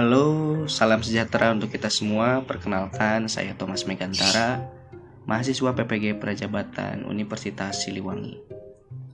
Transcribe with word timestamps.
Halo, 0.00 0.64
salam 0.64 1.04
sejahtera 1.04 1.52
untuk 1.52 1.76
kita 1.76 1.92
semua. 1.92 2.40
Perkenalkan, 2.48 3.28
saya 3.28 3.52
Thomas 3.52 3.84
Megantara, 3.84 4.64
mahasiswa 5.28 5.76
PPG 5.76 6.16
Prajabatan 6.16 7.04
Universitas 7.04 7.84
Siliwangi. 7.84 8.40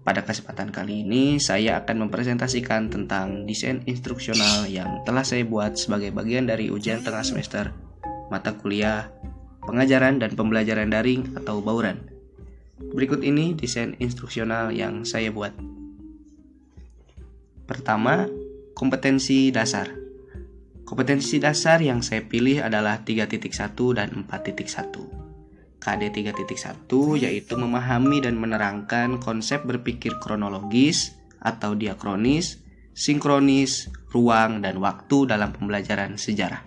Pada 0.00 0.24
kesempatan 0.24 0.72
kali 0.72 1.04
ini, 1.04 1.36
saya 1.36 1.84
akan 1.84 2.08
mempresentasikan 2.08 2.88
tentang 2.88 3.44
desain 3.44 3.84
instruksional 3.84 4.64
yang 4.72 5.04
telah 5.04 5.20
saya 5.20 5.44
buat 5.44 5.76
sebagai 5.76 6.16
bagian 6.16 6.48
dari 6.48 6.72
ujian 6.72 7.04
tengah 7.04 7.28
semester 7.28 7.76
mata 8.32 8.56
kuliah, 8.56 9.12
pengajaran 9.68 10.16
dan 10.16 10.32
pembelajaran 10.32 10.88
daring 10.88 11.36
atau 11.36 11.60
bauran. 11.60 12.08
Berikut 12.96 13.20
ini 13.20 13.52
desain 13.52 14.00
instruksional 14.00 14.72
yang 14.72 15.04
saya 15.04 15.28
buat. 15.28 15.52
Pertama, 17.68 18.32
kompetensi 18.72 19.52
dasar. 19.52 19.99
Kompetensi 20.90 21.38
dasar 21.38 21.78
yang 21.78 22.02
saya 22.02 22.26
pilih 22.26 22.66
adalah 22.66 23.06
3.1 23.06 23.38
dan 23.94 24.10
4.1. 24.26 25.78
KD 25.78 26.02
3.1 26.10 26.90
yaitu 27.14 27.54
memahami 27.54 28.18
dan 28.18 28.34
menerangkan 28.34 29.22
konsep 29.22 29.62
berpikir 29.62 30.18
kronologis 30.18 31.14
atau 31.38 31.78
diakronis, 31.78 32.58
sinkronis, 32.90 33.86
ruang, 34.10 34.66
dan 34.66 34.82
waktu 34.82 35.30
dalam 35.30 35.54
pembelajaran 35.54 36.18
sejarah. 36.18 36.66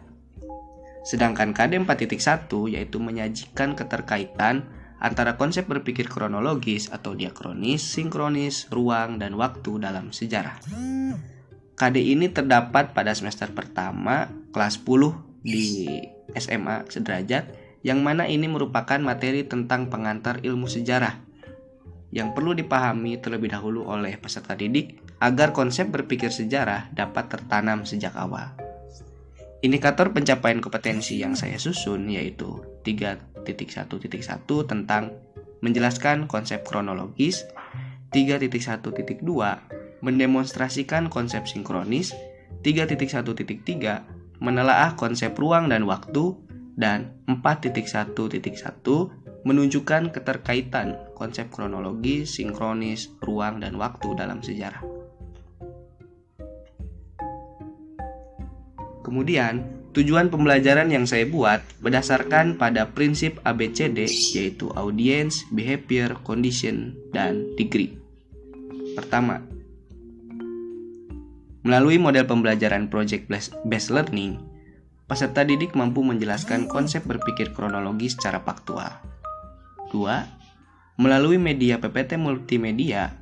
Sedangkan 1.03 1.51
KD 1.51 1.83
4.1 1.83 2.47
yaitu 2.79 3.03
menyajikan 3.03 3.75
keterkaitan 3.75 4.71
antara 5.03 5.35
konsep 5.35 5.67
berpikir 5.67 6.07
kronologis 6.07 6.87
atau 6.95 7.11
diakronis, 7.11 7.83
sinkronis, 7.83 8.71
ruang, 8.71 9.19
dan 9.19 9.35
waktu 9.35 9.83
dalam 9.83 10.15
sejarah. 10.15 10.63
KD 11.73 11.97
ini 12.13 12.29
terdapat 12.29 12.93
pada 12.93 13.11
semester 13.17 13.49
pertama 13.49 14.29
kelas 14.53 14.81
10 14.85 15.41
di 15.41 15.89
SMA 16.37 16.85
sederajat 16.87 17.49
yang 17.83 17.99
mana 17.99 18.29
ini 18.29 18.47
merupakan 18.47 19.01
materi 19.01 19.43
tentang 19.43 19.91
pengantar 19.91 20.39
ilmu 20.45 20.69
sejarah 20.69 21.19
yang 22.13 22.31
perlu 22.37 22.53
dipahami 22.53 23.17
terlebih 23.17 23.49
dahulu 23.51 23.89
oleh 23.89 24.15
peserta 24.21 24.53
didik 24.53 25.01
agar 25.17 25.49
konsep 25.49 25.89
berpikir 25.89 26.29
sejarah 26.29 26.93
dapat 26.93 27.25
tertanam 27.27 27.89
sejak 27.89 28.13
awal. 28.13 28.53
Indikator 29.65 30.13
pencapaian 30.13 30.61
kompetensi 30.61 31.17
yang 31.17 31.33
saya 31.33 31.57
susun 31.57 32.05
yaitu 32.11 32.61
3.1.1 32.85 33.89
tentang 34.69 35.03
menjelaskan 35.63 36.27
konsep 36.29 36.61
kronologis, 36.67 37.47
3.1.2 38.11 39.72
mendemonstrasikan 40.03 41.07
konsep 41.07 41.47
sinkronis, 41.47 42.11
3.1.3 42.61 44.43
menelaah 44.43 44.99
konsep 44.99 45.31
ruang 45.39 45.71
dan 45.71 45.87
waktu, 45.87 46.35
dan 46.75 47.15
4.1.1 47.31 48.19
menunjukkan 49.43 50.03
keterkaitan 50.11 50.99
konsep 51.15 51.47
kronologi, 51.51 52.27
sinkronis, 52.27 53.11
ruang, 53.23 53.63
dan 53.63 53.79
waktu 53.79 54.15
dalam 54.15 54.43
sejarah. 54.43 54.83
Kemudian, 59.03 59.67
tujuan 59.91 60.31
pembelajaran 60.31 60.89
yang 60.89 61.03
saya 61.03 61.27
buat 61.27 61.61
berdasarkan 61.83 62.55
pada 62.57 62.89
prinsip 62.95 63.37
ABCD 63.43 64.07
yaitu 64.33 64.71
audience, 64.73 65.43
behavior, 65.51 66.17
condition, 66.23 66.95
dan 67.11 67.45
degree. 67.59 67.93
Pertama, 68.95 69.52
Melalui 71.63 71.95
model 71.95 72.27
pembelajaran 72.27 72.91
project 72.91 73.31
based 73.63 73.87
learning, 73.87 74.35
peserta 75.07 75.47
didik 75.47 75.79
mampu 75.79 76.03
menjelaskan 76.03 76.67
konsep 76.67 77.07
berpikir 77.07 77.55
kronologi 77.55 78.11
secara 78.11 78.43
faktual. 78.43 78.99
2. 79.95 80.99
Melalui 80.99 81.39
media 81.39 81.79
PPT 81.79 82.19
multimedia, 82.19 83.15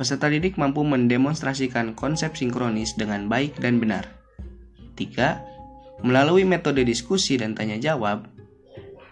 peserta 0.00 0.32
didik 0.32 0.56
mampu 0.56 0.88
mendemonstrasikan 0.88 1.92
konsep 1.92 2.32
sinkronis 2.32 2.96
dengan 2.96 3.28
baik 3.28 3.60
dan 3.60 3.76
benar. 3.76 4.08
3. 4.96 6.00
Melalui 6.00 6.48
metode 6.48 6.80
diskusi 6.80 7.36
dan 7.36 7.52
tanya 7.52 7.76
jawab, 7.76 8.24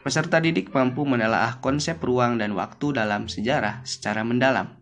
peserta 0.03 0.41
didik 0.41 0.73
mampu 0.73 1.05
menelaah 1.05 1.61
konsep 1.61 2.01
ruang 2.01 2.41
dan 2.41 2.57
waktu 2.57 2.97
dalam 2.97 3.29
sejarah 3.29 3.85
secara 3.85 4.25
mendalam. 4.25 4.73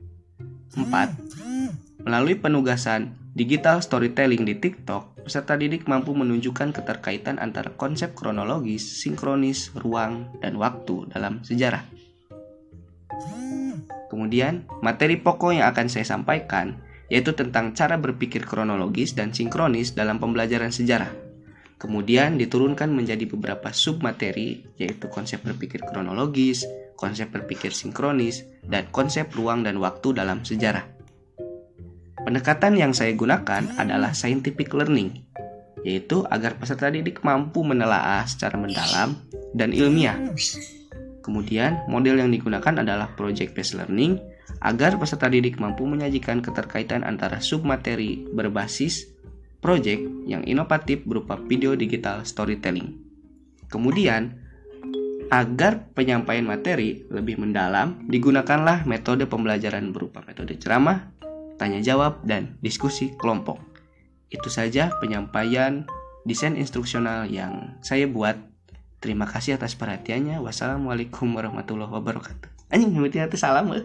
4. 0.78 2.06
Melalui 2.06 2.38
penugasan 2.38 3.19
Digital 3.30 3.78
storytelling 3.78 4.42
di 4.42 4.58
TikTok, 4.58 5.22
peserta 5.22 5.54
didik 5.54 5.86
mampu 5.86 6.10
menunjukkan 6.18 6.74
keterkaitan 6.74 7.38
antara 7.38 7.70
konsep 7.78 8.18
kronologis, 8.18 8.82
sinkronis, 8.82 9.70
ruang, 9.78 10.34
dan 10.42 10.58
waktu 10.58 11.06
dalam 11.14 11.38
sejarah. 11.46 11.86
Kemudian, 14.10 14.66
materi 14.82 15.14
pokok 15.14 15.54
yang 15.54 15.70
akan 15.70 15.86
saya 15.86 16.02
sampaikan 16.02 16.82
yaitu 17.10 17.34
tentang 17.34 17.74
cara 17.74 17.98
berpikir 17.98 18.46
kronologis 18.46 19.18
dan 19.18 19.34
sinkronis 19.34 19.98
dalam 19.98 20.22
pembelajaran 20.22 20.70
sejarah. 20.70 21.10
Kemudian 21.74 22.38
diturunkan 22.38 22.90
menjadi 22.90 23.26
beberapa 23.26 23.74
submateri 23.74 24.62
yaitu 24.78 25.10
konsep 25.10 25.42
berpikir 25.42 25.82
kronologis, 25.82 26.66
konsep 26.94 27.34
berpikir 27.34 27.74
sinkronis, 27.74 28.46
dan 28.62 28.86
konsep 28.94 29.26
ruang 29.34 29.66
dan 29.66 29.78
waktu 29.82 30.14
dalam 30.14 30.46
sejarah. 30.46 30.99
Pendekatan 32.30 32.78
yang 32.78 32.94
saya 32.94 33.10
gunakan 33.18 33.74
adalah 33.74 34.14
scientific 34.14 34.70
learning, 34.70 35.18
yaitu 35.82 36.22
agar 36.30 36.54
peserta 36.62 36.86
didik 36.86 37.26
mampu 37.26 37.66
menelaah 37.66 38.22
secara 38.22 38.54
mendalam 38.54 39.18
dan 39.50 39.74
ilmiah. 39.74 40.14
Kemudian, 41.26 41.82
model 41.90 42.22
yang 42.22 42.30
digunakan 42.30 42.86
adalah 42.86 43.10
project 43.18 43.58
based 43.58 43.74
learning 43.74 44.22
agar 44.62 44.94
peserta 44.94 45.26
didik 45.26 45.58
mampu 45.58 45.90
menyajikan 45.90 46.38
keterkaitan 46.38 47.02
antara 47.02 47.42
submateri 47.42 48.22
berbasis 48.30 49.10
project 49.58 50.06
yang 50.22 50.46
inovatif 50.46 51.02
berupa 51.02 51.34
video 51.34 51.74
digital 51.74 52.22
storytelling. 52.22 52.94
Kemudian, 53.66 54.38
agar 55.34 55.82
penyampaian 55.98 56.46
materi 56.46 57.02
lebih 57.10 57.42
mendalam, 57.42 58.06
digunakanlah 58.06 58.86
metode 58.86 59.26
pembelajaran 59.26 59.90
berupa 59.90 60.22
metode 60.22 60.54
ceramah, 60.62 61.10
tanya 61.60 61.84
jawab, 61.84 62.24
dan 62.24 62.56
diskusi 62.64 63.12
kelompok. 63.20 63.60
Itu 64.32 64.48
saja 64.48 64.88
penyampaian 64.96 65.84
desain 66.24 66.56
instruksional 66.56 67.28
yang 67.28 67.76
saya 67.84 68.08
buat. 68.08 68.40
Terima 69.00 69.28
kasih 69.28 69.60
atas 69.60 69.76
perhatiannya. 69.76 70.40
Wassalamualaikum 70.40 71.28
warahmatullahi 71.36 71.92
wabarakatuh. 71.92 72.72
Anjing, 72.72 72.96
salam. 73.36 73.72
Eh. 73.76 73.84